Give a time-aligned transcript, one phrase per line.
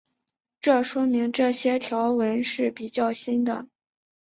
[0.59, 3.67] 这说明这些条纹是比较新的。